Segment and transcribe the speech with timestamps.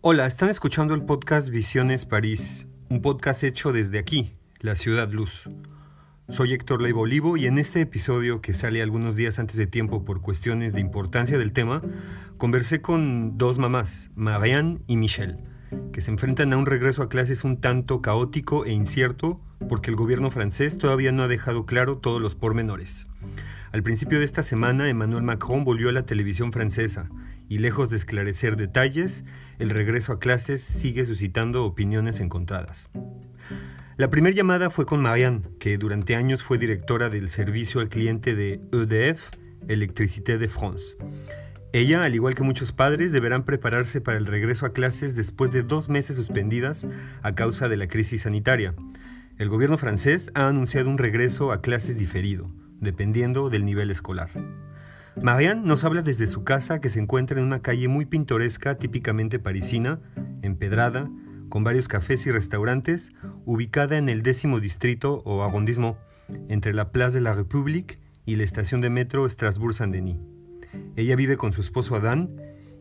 [0.00, 5.50] Hola, están escuchando el podcast Visiones París, un podcast hecho desde aquí, la ciudad luz.
[6.28, 10.04] Soy Héctor Leiva Olivo y en este episodio, que sale algunos días antes de tiempo
[10.04, 11.82] por cuestiones de importancia del tema,
[12.36, 15.38] conversé con dos mamás, Marianne y Michelle,
[15.92, 19.96] que se enfrentan a un regreso a clases un tanto caótico e incierto porque el
[19.96, 23.08] gobierno francés todavía no ha dejado claro todos los pormenores.
[23.72, 27.10] Al principio de esta semana, Emmanuel Macron volvió a la televisión francesa
[27.48, 29.24] y lejos de esclarecer detalles,
[29.58, 32.88] el regreso a clases sigue suscitando opiniones encontradas.
[33.96, 38.34] La primera llamada fue con Marianne, que durante años fue directora del servicio al cliente
[38.34, 39.30] de EDF,
[39.66, 40.96] Electricité de France.
[41.72, 45.62] Ella, al igual que muchos padres, deberán prepararse para el regreso a clases después de
[45.62, 46.86] dos meses suspendidas
[47.22, 48.74] a causa de la crisis sanitaria.
[49.36, 54.30] El gobierno francés ha anunciado un regreso a clases diferido, dependiendo del nivel escolar.
[55.22, 59.38] Marianne nos habla desde su casa que se encuentra en una calle muy pintoresca, típicamente
[59.38, 60.00] parisina,
[60.42, 61.10] empedrada,
[61.48, 63.12] con varios cafés y restaurantes,
[63.44, 65.96] ubicada en el décimo distrito o arrondissement,
[66.48, 70.18] entre la Place de la République y la estación de metro Strasbourg-Saint-Denis.
[70.94, 72.36] Ella vive con su esposo Adán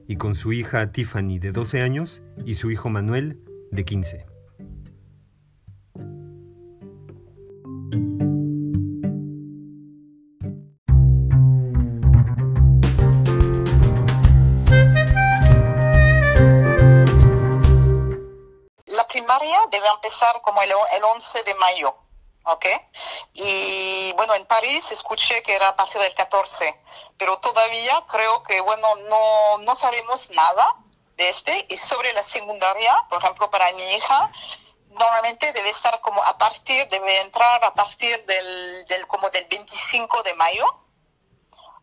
[0.08, 3.40] y con su hija Tiffany de 12 años y su hijo Manuel
[3.72, 4.37] de 15.
[20.42, 21.96] Como el, el 11 de mayo.
[22.48, 22.66] ¿ok?
[23.34, 26.82] Y bueno, en París escuché que era a partir del 14,
[27.18, 30.76] pero todavía creo que, bueno, no, no sabemos nada
[31.18, 31.66] de este.
[31.70, 34.32] Y sobre la secundaria, por ejemplo, para mi hija,
[34.92, 40.24] normalmente debe estar como a partir, debe entrar a partir del, del como del 25
[40.24, 40.66] de mayo,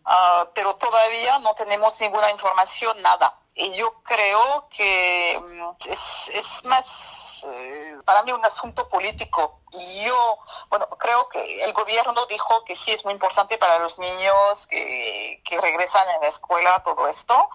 [0.06, 3.38] ah, pero todavía no tenemos ninguna información, nada.
[3.54, 5.90] Y yo creo que mm,
[6.32, 9.60] es más eh, para mí un asunto político.
[10.04, 10.38] Yo,
[10.68, 15.42] bueno, creo que el gobierno dijo que sí es muy importante para los niños que,
[15.44, 17.48] que regresan a la escuela, todo esto,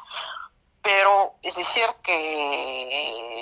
[0.82, 3.40] pero es decir que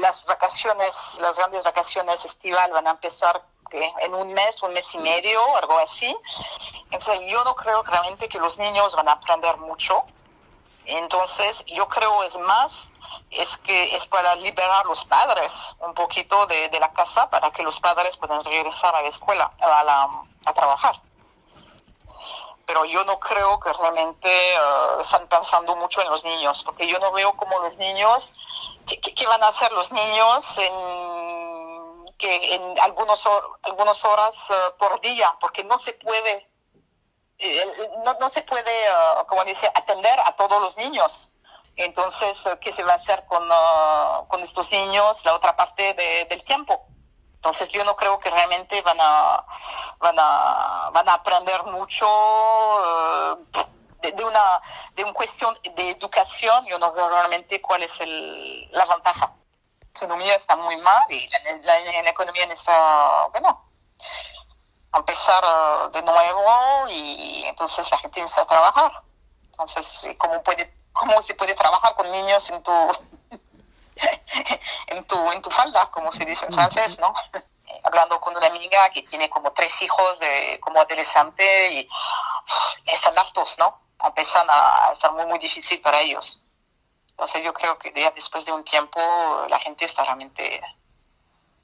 [0.00, 3.42] las vacaciones, las grandes vacaciones estival van a empezar
[3.72, 6.14] en un mes, un mes y medio, algo así.
[6.90, 10.04] Entonces yo no creo realmente que los niños van a aprender mucho.
[10.86, 12.89] Entonces yo creo es más
[13.30, 17.62] es que es para liberar a los padres un poquito de, la casa para que
[17.62, 20.08] los padres puedan regresar a la escuela, a, la,
[20.46, 21.00] a trabajar.
[22.66, 26.98] Pero yo no creo que realmente uh, están pensando mucho en los niños, porque yo
[26.98, 28.34] no veo como los niños,
[28.86, 33.28] ¿qué, van a hacer los niños en, que en algunos,
[33.62, 35.36] algunas horas uh, por día?
[35.40, 36.48] Porque no se puede,
[37.38, 41.30] eh, no, no se puede, uh, como dice, atender a todos los niños
[41.76, 45.94] entonces, eh, ¿qué se va a hacer con, ah, con estos niños la otra parte
[46.28, 46.86] del tiempo?
[47.36, 49.46] Entonces, yo no creo que realmente van a,
[49.98, 52.06] van a, van a aprender mucho
[54.02, 54.60] eh, de, una,
[54.94, 56.66] de una cuestión de educación.
[56.66, 59.32] Yo no veo realmente cuál es el, la ventaja.
[59.94, 61.28] La economía está muy mal y
[61.62, 63.70] la, la, economía está, bueno,
[64.94, 69.02] empezar eh, de nuevo y entonces la gente necesita trabajar.
[69.44, 72.72] Entonces, ¿cómo puede cómo se puede trabajar con niños en tu
[74.88, 77.12] en tu en tu falda, como se dice en francés, ¿no?
[77.84, 81.88] Hablando con una amiga que tiene como tres hijos de como adolescente y
[82.84, 83.80] están hartos, ¿no?
[84.04, 86.42] Empiezan a estar muy muy difícil para ellos.
[87.12, 89.00] Entonces yo creo que ya después de un tiempo
[89.48, 90.60] la gente está realmente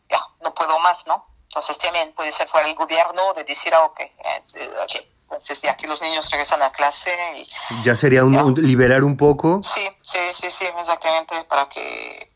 [0.09, 1.27] ya no puedo más, ¿no?
[1.49, 4.43] Entonces también puede ser fuera el gobierno de decir, ah, ok, eh,
[4.83, 7.11] okay entonces, ya que los niños regresan a clase.
[7.37, 9.61] Y, ya sería un, liberar un poco.
[9.63, 12.33] Sí, sí, sí, sí, exactamente, para que,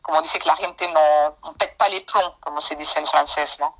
[0.00, 3.76] como dice que la gente no, un pet plum, como se dice en francés, ¿no?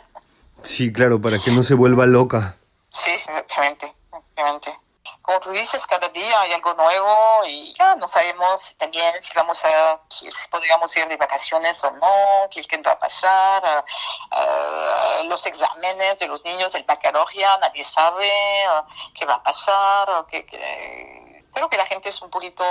[0.64, 2.56] sí, claro, para que no se vuelva loca.
[2.88, 4.81] Sí, exactamente, exactamente
[5.22, 7.16] como tú dices, cada día hay algo nuevo
[7.46, 12.48] y ya no sabemos también si vamos a, si podríamos ir de vacaciones o no,
[12.50, 17.60] qué es que va a pasar, uh, uh, los exámenes de los niños del baccalaureat,
[17.60, 18.84] nadie sabe uh,
[19.14, 21.46] qué va a pasar, que, que...
[21.54, 22.64] creo que la gente es un poquito,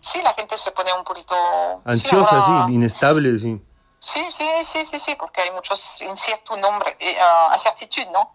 [0.00, 1.34] sí, la gente se pone un poquito...
[1.84, 3.60] Ansiosa, sí, inestable, sí.
[3.98, 7.16] Sí, sí, sí, sí, sí, porque hay muchos incertidumbre, eh,
[7.52, 8.32] incertidumbre, ¿no?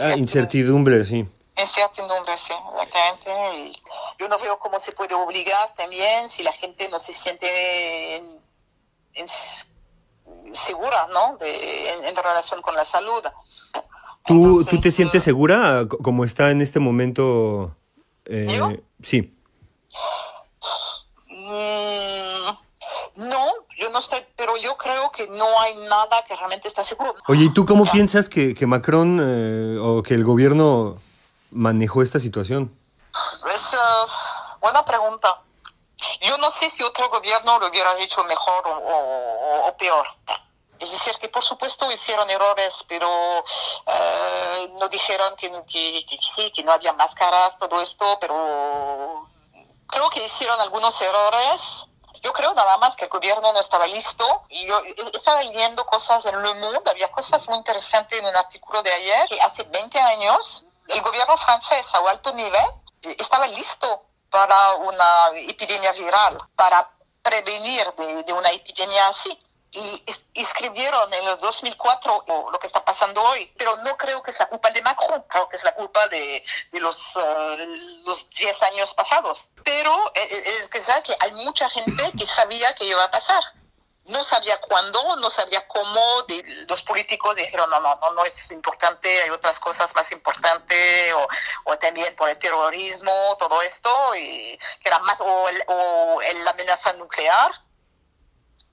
[0.00, 3.58] Ah, incertidumbre, sí incertidumbre, sí, exactamente.
[3.58, 3.82] Y
[4.18, 8.22] yo no veo cómo se puede obligar también si la gente no se siente
[10.52, 11.36] segura, ¿no?
[11.38, 13.22] De, en, relación con la salud.
[14.26, 17.74] ¿Tú, ¿Tú te sientes segura como está en este momento?
[18.24, 18.70] Eh, ¿Yo?
[19.02, 19.32] Sí.
[21.28, 23.44] Mm, no,
[23.78, 27.14] yo no estoy, pero yo creo que no hay nada que realmente está seguro.
[27.28, 30.98] Oye, ¿y tú cómo piensas que, que Macron eh, o que el gobierno
[31.50, 32.78] manejó esta situación?
[33.12, 35.42] Es uh, buena pregunta.
[36.20, 40.06] Yo no sé si otro gobierno lo hubiera hecho mejor o, peor.
[40.78, 43.08] Es decir, que por supuesto hicieron errores, pero
[43.86, 49.26] eh, no dijeron que, que, que, sí, que no había máscaras, todo esto, pero
[49.86, 51.86] creo que hicieron algunos errores.
[52.22, 54.42] Yo creo nada más que el gobierno no estaba listo.
[54.50, 54.78] Y yo
[55.14, 59.28] estaba leyendo cosas en Le Monde, había cosas muy interesantes en un artículo de ayer,
[59.28, 62.66] que hace 20 años el gobierno francés a alto nivel
[63.18, 66.90] estaba listo para una epidemia viral, para
[67.22, 69.38] prevenir de, de una epidemia así
[69.76, 70.04] y
[70.34, 74.48] escribieron en el 2004 lo que está pasando hoy, pero no creo que es la
[74.48, 76.42] culpa de Macron, creo que es la culpa de,
[76.72, 79.50] de los, uh, los 10 años pasados.
[79.64, 83.42] Pero es que, que hay mucha gente que sabía que iba a pasar.
[84.08, 86.00] No sabía cuándo, no sabía cómo.
[86.28, 91.12] De, los políticos dijeron, no, no, no, no es importante, hay otras cosas más importantes,
[91.14, 91.28] o,
[91.70, 96.50] o también por el terrorismo, todo esto, y que era más, o, el, o la
[96.50, 97.50] amenaza nuclear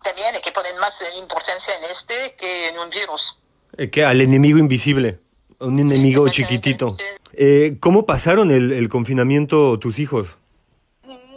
[0.03, 3.37] también que poner más importancia en este que en un virus.
[3.77, 5.19] Eh, que al enemigo invisible,
[5.59, 6.89] un enemigo sí, chiquitito.
[6.89, 7.03] Sí.
[7.33, 10.27] Eh, ¿Cómo pasaron el, el, confinamiento tus hijos?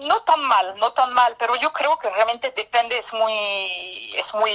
[0.06, 4.34] No tan mal, no tan mal, pero yo creo que realmente depende, es muy, es
[4.34, 4.52] muy,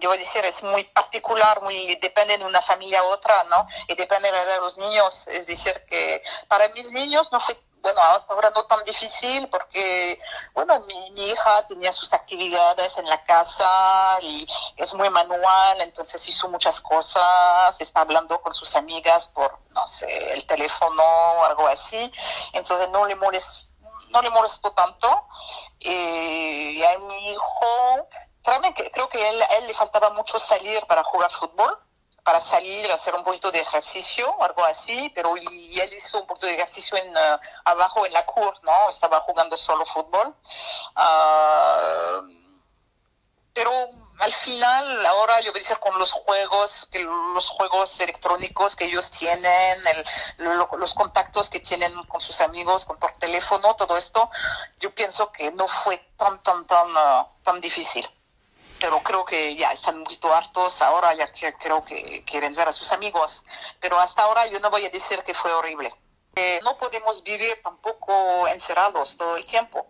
[0.00, 3.66] yo voy a decir, es muy particular, muy depende de una familia a otra, ¿no?
[3.88, 8.34] Y depende de los niños, es decir, que para mis niños no fue bueno, hasta
[8.34, 10.20] ahora no tan difícil porque,
[10.54, 14.46] bueno, mi, mi, hija tenía sus actividades en la casa y
[14.76, 20.34] es muy manual, entonces hizo muchas cosas, está hablando con sus amigas por, no sé,
[20.34, 22.12] el teléfono o algo así,
[22.52, 23.68] entonces no le molestó,
[24.10, 25.26] no le molestó tanto.
[25.80, 28.08] y a mi hijo,
[28.42, 31.78] realmente creo que él, le faltaba mucho salir para jugar fútbol
[32.24, 36.46] para salir a hacer un poquito de ejercicio, algo así, pero él hizo un poquito
[36.46, 38.90] de ejercicio en, uh, abajo en la cour, ¿no?
[38.90, 40.34] Estaba jugando solo fútbol.
[40.94, 42.48] Uh,
[43.54, 48.74] pero al final, ahora yo voy a decir con los juegos, que los juegos electrónicos
[48.76, 49.76] que ellos tienen,
[50.38, 54.30] el, lo, los contactos que tienen con sus amigos, con por teléfono, todo esto,
[54.80, 58.08] yo pienso que no fue tan, tan, tan, uh, tan difícil
[58.80, 62.72] pero creo que ya están poquito hartos ahora, ya que creo que quieren ver a
[62.72, 63.44] sus amigos.
[63.80, 65.92] Pero hasta ahora yo no voy a decir que fue horrible.
[66.36, 69.86] Eh, no podemos vivir tampoco encerrados todo el tiempo.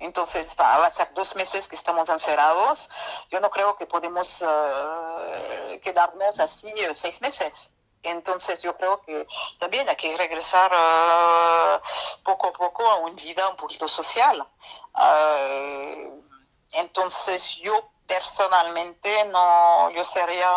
[0.00, 2.88] Entonces, va a ser dos meses que estamos encerrados.
[3.30, 7.72] Yo no creo que podemos uh, quedarnos así uh, seis meses.
[8.00, 9.26] Entonces yo creo que
[9.58, 11.80] también hay que regresar uh,
[12.22, 14.46] poco a poco a una vida un poquito social.
[16.72, 20.48] entonces yo personalmente no, yo sería,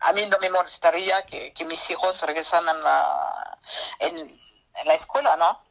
[0.00, 3.58] a mí no me molestaría que, mis hijos regresan en la,
[3.98, 5.69] en, en la escuela, ¿no?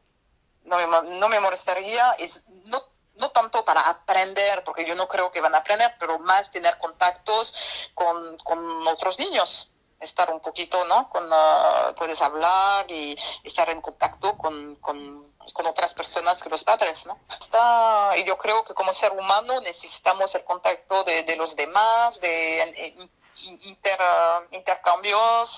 [0.64, 2.82] No me, no me molestaría, es, no,
[3.14, 6.78] no tanto para aprender, porque yo no creo que van a aprender, pero más tener
[6.78, 7.54] contactos
[7.94, 9.70] con, con otros niños
[10.00, 11.08] estar un poquito, ¿no?
[11.10, 16.64] Con, uh, puedes hablar y estar en contacto con, con, con, otras personas que los
[16.64, 17.18] padres, ¿no?
[17.28, 22.18] Está, y yo creo que como ser humano necesitamos el contacto de, de los demás,
[22.20, 23.10] de
[23.48, 25.56] uh, intercambios,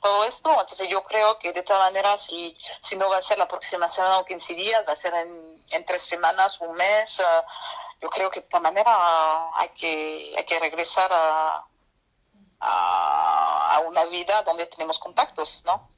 [0.00, 0.50] todo esto.
[0.50, 3.88] Entonces yo creo que de todas maneras, si, si no va a ser la próxima
[3.88, 8.10] semana o 15 días, va a ser en, en tres semanas, un mes, uh, yo
[8.10, 8.92] creo que de esta manera
[9.54, 11.64] hay que, hay que regresar a
[12.64, 15.88] a, a una vida donde tenemos contactos, ¿no?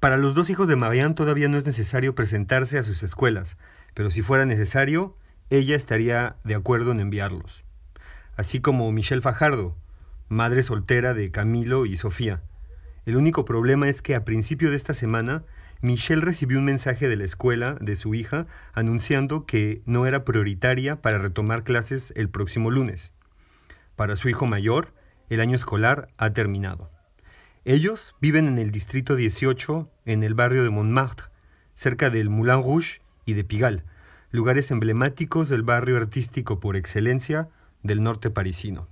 [0.00, 3.56] Para los dos hijos de Marianne todavía no es necesario presentarse a sus escuelas,
[3.94, 5.16] pero si fuera necesario,
[5.50, 7.64] ella estaría de acuerdo en enviarlos.
[8.36, 9.76] Así como Michelle Fajardo,
[10.28, 12.42] madre soltera de Camilo y Sofía.
[13.06, 15.44] El único problema es que a principio de esta semana
[15.80, 21.00] Michelle recibió un mensaje de la escuela de su hija anunciando que no era prioritaria
[21.00, 23.12] para retomar clases el próximo lunes.
[23.96, 24.92] Para su hijo mayor,
[25.30, 26.90] el año escolar ha terminado.
[27.64, 31.26] Ellos viven en el distrito 18, en el barrio de Montmartre,
[31.74, 33.84] cerca del Moulin Rouge y de Pigalle,
[34.30, 37.48] lugares emblemáticos del barrio artístico por excelencia
[37.82, 38.88] del norte parisino.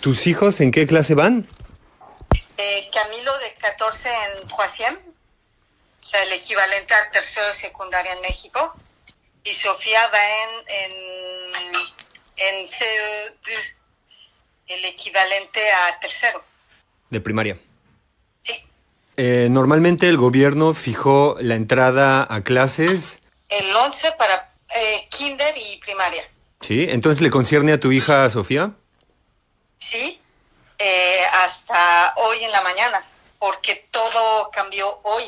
[0.00, 1.46] ¿Tus hijos en qué clase van?
[2.56, 8.20] Eh, Camilo de 14 en Troisième, o sea, el equivalente al tercero de secundaria en
[8.20, 8.74] México.
[9.42, 11.72] Y Sofía va en, en,
[12.36, 13.32] en CE2,
[14.68, 16.44] el equivalente a tercero.
[17.08, 17.58] ¿De primaria?
[18.42, 18.52] Sí.
[19.16, 23.19] eh, normalmente el gobierno fijó la entrada a clases.
[23.50, 26.22] El 11 para eh, kinder y primaria.
[26.60, 28.72] Sí, entonces le concierne a tu hija Sofía.
[29.76, 30.20] Sí,
[30.78, 33.04] eh, hasta hoy en la mañana,
[33.38, 35.24] porque todo cambió hoy.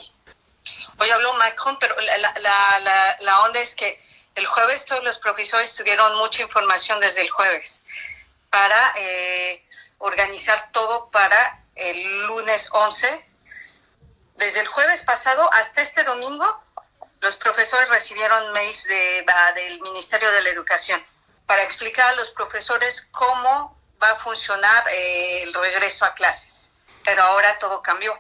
[0.99, 4.01] Hoy habló Macron, pero la, la, la, la onda es que
[4.35, 7.83] el jueves todos los profesores tuvieron mucha información desde el jueves
[8.51, 9.65] para eh,
[9.99, 13.27] organizar todo para el lunes 11.
[14.37, 16.63] Desde el jueves pasado hasta este domingo,
[17.23, 19.25] los profesores recibieron mails de,
[19.55, 21.03] del Ministerio de la Educación
[21.47, 26.73] para explicar a los profesores cómo va a funcionar eh, el regreso a clases.
[27.05, 28.17] Pero ahora todo cambió,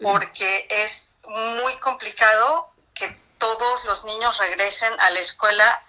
[0.00, 3.08] porque es muy complicado que
[3.38, 5.82] todos los niños regresen a la escuela,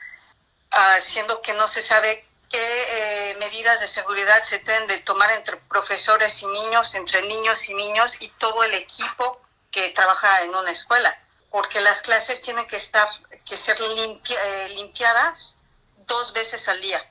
[0.74, 5.30] uh, siendo que no se sabe qué eh, medidas de seguridad se deben de tomar
[5.32, 10.56] entre profesores y niños, entre niños y niños y todo el equipo que trabaja en
[10.56, 11.16] una escuela,
[11.58, 13.08] porque las clases tienen que estar,
[13.44, 15.58] que ser limpia, eh, limpiadas
[16.06, 17.04] dos veces al día,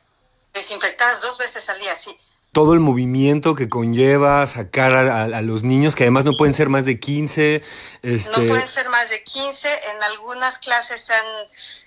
[0.54, 2.16] desinfectadas dos veces al día, sí
[2.52, 6.70] todo el movimiento que conlleva sacar a, a, los niños, que además no pueden ser
[6.70, 7.62] más de 15.
[8.02, 8.30] Este...
[8.30, 9.68] No pueden ser más de 15.
[9.90, 11.26] En algunas clases han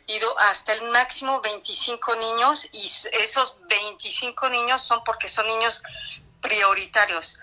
[0.05, 2.85] ido hasta el máximo 25 niños y
[3.23, 5.81] esos 25 niños son porque son niños
[6.39, 7.39] prioritarios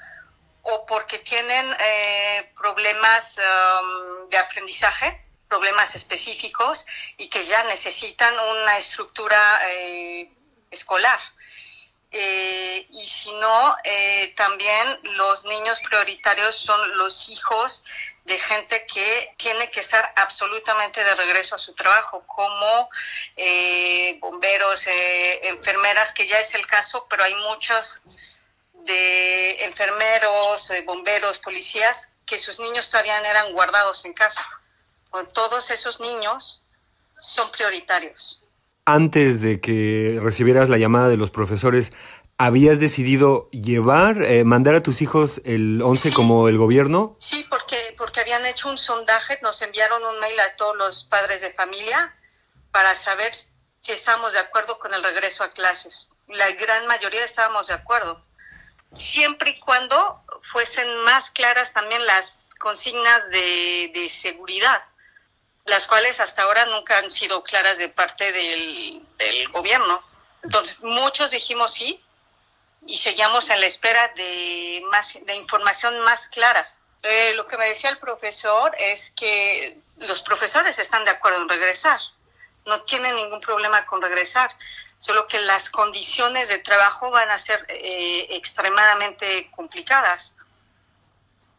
[0.69, 6.87] o porque tienen eh, problemas um, de aprendizaje, problemas específicos
[7.19, 10.31] y que ya necesitan una estructura eh,
[10.71, 11.21] escolar.
[12.11, 17.85] Eh, y si no, eh, también los niños prioritarios son los hijos
[18.25, 22.89] de gente que tiene que estar absolutamente de regreso a su trabajo, como
[23.37, 28.01] eh, bomberos, eh, enfermeras, que ya es el caso, pero hay muchos
[28.87, 34.45] de enfermeros, bomberos, policías, que sus niños todavía eran guardados en casa.
[35.33, 36.65] Todos esos niños
[37.19, 38.43] son prioritarios
[38.87, 41.93] antes de que recibieras la llamada de los profesores,
[42.39, 46.15] ¿habías decidido llevar, eh, mandar a tus hijos el 11 sí.
[46.15, 47.17] como el gobierno?
[47.19, 51.41] Sí, porque, porque habían hecho un sondaje, nos enviaron un mail a todos los padres
[51.41, 52.15] de familia
[52.71, 56.09] para saber si estábamos de acuerdo con el regreso a clases.
[56.29, 58.25] La gran mayoría estábamos de acuerdo,
[58.93, 64.83] siempre y cuando fuesen más claras también las consignas de, de seguridad
[65.67, 70.03] las cuales hasta ahora nunca han sido claras de parte del, del gobierno.
[70.43, 72.03] Entonces, muchos dijimos sí
[72.87, 76.73] y seguíamos en la espera de más de información más clara.
[77.03, 81.49] Eh, lo que me decía el profesor es que los profesores están de acuerdo en
[81.49, 82.01] regresar,
[82.67, 84.51] no tienen ningún problema con regresar,
[84.97, 90.37] solo que las condiciones de trabajo van a ser eh, extremadamente complicadas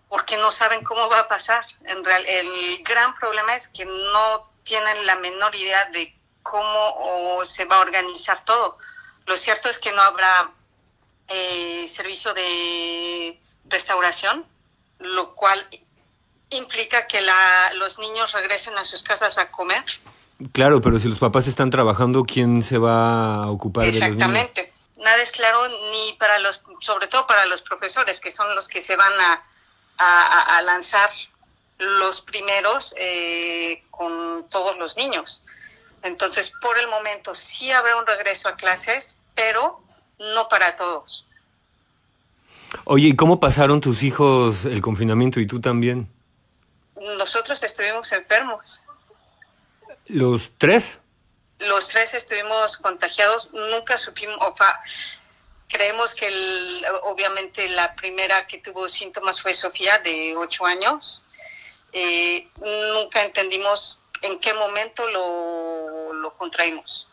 [0.09, 1.65] porque no saben cómo va a pasar.
[1.85, 7.65] En real, el gran problema es que no tienen la menor idea de cómo se
[7.65, 8.77] va a organizar todo.
[9.25, 10.51] Lo cierto es que no habrá
[11.27, 14.45] eh, servicio de restauración,
[14.99, 15.67] lo cual
[16.49, 19.83] implica que la, los niños regresen a sus casas a comer.
[20.51, 24.15] Claro, pero si los papás están trabajando, ¿quién se va a ocupar de los niños?
[24.15, 24.73] Exactamente.
[24.97, 28.81] Nada es claro ni para los, sobre todo para los profesores, que son los que
[28.81, 29.43] se van a
[29.97, 31.09] a, a lanzar
[31.79, 35.43] los primeros eh, con todos los niños.
[36.03, 39.81] Entonces, por el momento sí habrá un regreso a clases, pero
[40.19, 41.25] no para todos.
[42.85, 46.09] Oye, ¿y cómo pasaron tus hijos el confinamiento y tú también?
[47.17, 48.81] Nosotros estuvimos enfermos.
[50.07, 50.99] ¿Los tres?
[51.59, 54.37] Los tres estuvimos contagiados, nunca supimos,
[55.69, 61.25] Creemos que el, obviamente la primera que tuvo síntomas fue Sofía, de ocho años.
[61.91, 62.47] Eh,
[62.93, 67.09] nunca entendimos en qué momento lo, lo contraímos.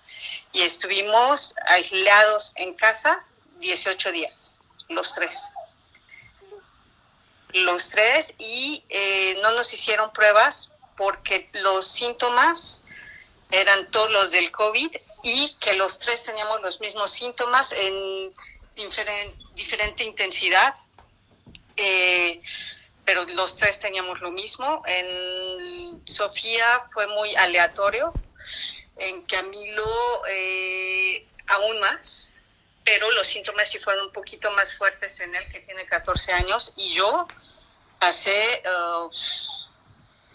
[0.52, 3.24] Y estuvimos aislados en casa
[3.58, 5.52] 18 días, los tres.
[7.54, 12.84] Los tres y eh, no nos hicieron pruebas porque los síntomas
[13.50, 18.32] eran todos los del COVID y que los tres teníamos los mismos síntomas en
[19.54, 20.74] diferente, intensidad,
[21.76, 22.40] eh,
[23.04, 24.82] pero los tres teníamos lo mismo.
[24.86, 28.12] En Sofía fue muy aleatorio,
[28.96, 32.42] en Camilo eh, aún más,
[32.84, 36.72] pero los síntomas sí fueron un poquito más fuertes en él, que tiene 14 años,
[36.76, 37.26] y yo
[37.98, 39.10] pasé uh,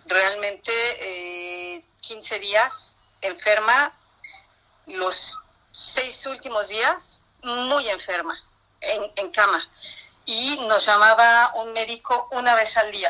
[0.10, 3.94] realmente eh, 15 días enferma
[4.88, 5.40] los
[5.72, 8.36] seis últimos días muy enferma,
[8.82, 9.64] en, en, cama.
[10.26, 13.10] Y nos llamaba un médico una vez al día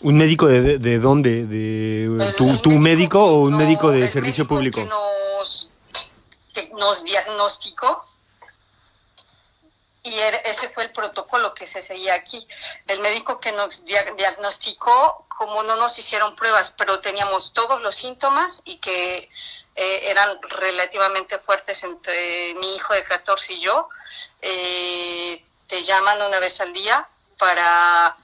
[0.00, 1.46] ¿Un médico de, de, dónde?
[1.46, 4.80] ¿De tu, médico, o un médico de servicio público?
[4.80, 5.70] Que nos,
[6.52, 8.04] que nos diagnosticó
[10.06, 12.46] y ese fue el protocolo que se seguía aquí.
[12.86, 18.62] El médico que nos diagnosticó, como no nos hicieron pruebas, pero teníamos todos los síntomas
[18.64, 19.28] y que
[19.74, 23.88] eh, eran relativamente fuertes entre mi hijo de 14 y yo,
[24.42, 28.16] eh, te llaman una vez al día para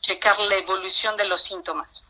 [0.00, 2.06] checar la evolución de los síntomas.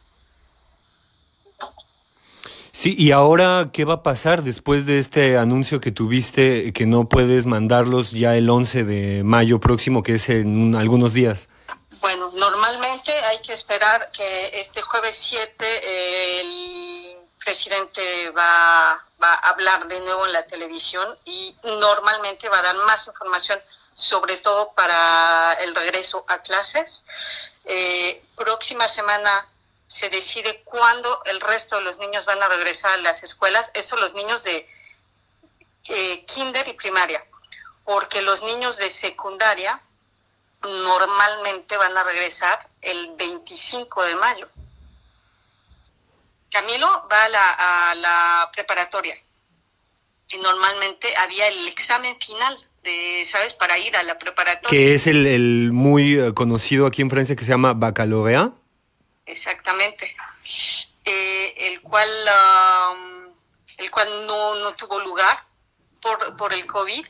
[2.76, 7.08] Sí, y ahora, ¿qué va a pasar después de este anuncio que tuviste que no
[7.08, 11.48] puedes mandarlos ya el 11 de mayo próximo, que es en algunos días?
[12.00, 19.86] Bueno, normalmente hay que esperar que este jueves 7 el presidente va, va a hablar
[19.86, 23.60] de nuevo en la televisión y normalmente va a dar más información
[23.92, 27.06] sobre todo para el regreso a clases.
[27.64, 29.46] Eh, próxima semana
[29.86, 33.96] se decide cuándo el resto de los niños van a regresar a las escuelas, eso
[33.96, 34.66] los niños de
[35.88, 37.24] eh, kinder y primaria,
[37.84, 39.80] porque los niños de secundaria
[40.62, 44.48] normalmente van a regresar el 25 de mayo.
[46.50, 47.50] Camilo va a la,
[47.90, 49.16] a la preparatoria
[50.28, 53.54] y normalmente había el examen final de, ¿sabes?
[53.54, 54.70] Para ir a la preparatoria.
[54.70, 58.52] Que es el, el muy eh, conocido aquí en Francia que se llama baccalaureat.
[59.26, 60.14] Exactamente.
[61.04, 62.08] Eh, el cual,
[63.78, 65.44] el cual no, no, tuvo lugar
[66.00, 67.04] por, por el COVID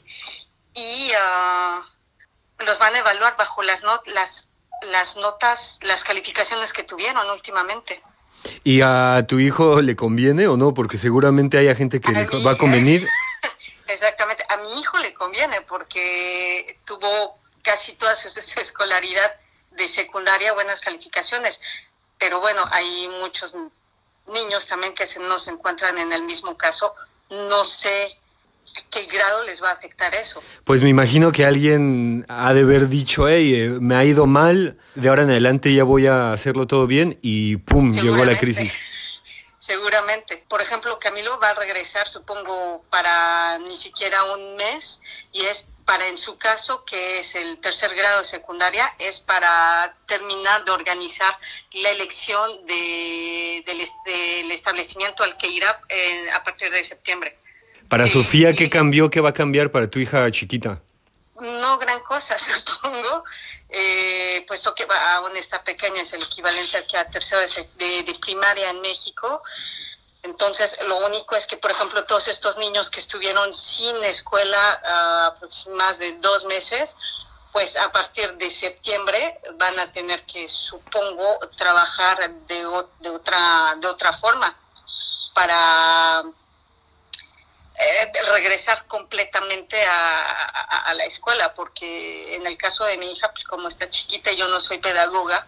[0.74, 4.48] y uh, los van a evaluar bajo las, not las,
[4.82, 8.02] las notas, las calificaciones que tuvieron últimamente.
[8.62, 10.74] ¿Y a tu hijo le conviene o no?
[10.74, 13.08] Porque seguramente hay gente que le va a convenir.
[13.86, 19.34] Exactamente, a mi hijo le conviene porque tuvo casi toda su escolaridad
[19.70, 21.60] de secundaria buenas calificaciones
[22.24, 23.54] pero bueno, hay muchos
[24.32, 26.94] niños también que no se encuentran en el mismo caso.
[27.28, 27.90] No sé
[28.90, 30.42] qué grado les va a afectar eso.
[30.64, 34.78] Pues me imagino que alguien ha de haber dicho, hey, eh, me ha ido mal,
[34.94, 37.92] de ahora en adelante ya voy a hacerlo todo bien y ¡pum!
[37.92, 38.72] llegó la crisis.
[39.64, 40.44] Seguramente.
[40.46, 45.00] Por ejemplo, Camilo va a regresar, supongo, para ni siquiera un mes
[45.32, 49.96] y es para en su caso, que es el tercer grado de secundaria, es para
[50.06, 51.34] terminar de organizar
[51.82, 57.38] la elección de, del, establecimiento al que irá eh, a partir de septiembre.
[57.88, 59.08] Para Sofía, ¿qué cambió?
[59.08, 60.82] ¿Qué va a cambiar para tu hija chiquita?
[61.40, 63.24] No gran cosa, supongo.
[63.76, 67.40] Eh, puesto que aún está pequeña, es el equivalente al que a tercero
[67.76, 69.42] de, de primaria en México.
[70.22, 75.70] Entonces, lo único es que, por ejemplo, todos estos niños que estuvieron sin escuela uh,
[75.72, 76.96] más de dos meses,
[77.52, 83.88] pues a partir de septiembre van a tener que, supongo, trabajar de, de otra, de
[83.88, 84.56] otra forma
[85.34, 86.22] para
[88.24, 93.90] regresar completamente a, la escuela, porque en el caso de mi hija, pues como está
[93.90, 95.46] chiquita, yo no soy pedagoga,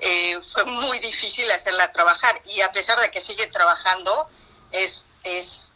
[0.00, 4.28] eh, fue muy difícil hacerla trabajar y a pesar de que sigue trabajando,
[4.72, 5.72] es, es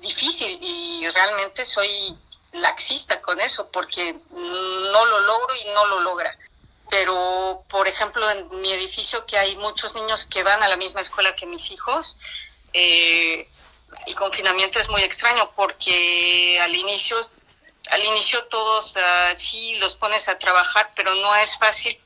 [0.00, 2.18] difícil y realmente soy
[2.52, 6.36] laxista con eso porque no lo logro y no lo logra.
[6.90, 11.02] Pero, por ejemplo, en mi edificio que hay muchos niños que van a la misma
[11.02, 12.16] escuela que mis hijos,
[12.72, 13.48] eh,
[14.06, 17.16] el confinamiento es muy extraño porque al inicio,
[17.90, 21.98] al inicio todos uh, sí los pones a trabajar, pero no es fácil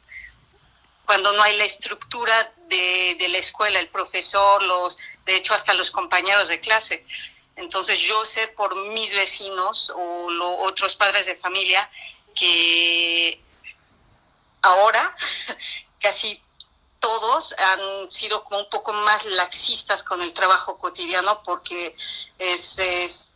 [1.07, 5.75] cuando no hay la estructura de, de la escuela, el profesor, los, de hecho hasta
[5.75, 7.05] los compañeros de clase.
[7.57, 10.29] Entonces yo sé por mis vecinos o
[10.65, 11.91] otros padres de familia
[12.35, 13.41] que
[14.63, 15.15] ahora
[16.01, 16.41] casi
[17.03, 21.97] todos han sido como un poco más laxistas con el trabajo cotidiano porque
[22.39, 23.35] es, es,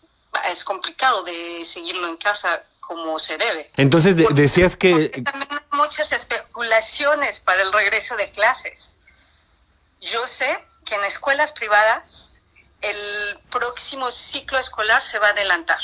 [0.51, 3.73] es complicado de seguirlo en casa como se debe.
[3.77, 5.09] Entonces decías que...
[5.09, 9.01] También hay muchas especulaciones para el regreso de clases.
[10.01, 12.41] Yo sé que en escuelas privadas
[12.83, 15.81] el próximo ciclo escolar se va a adelantar.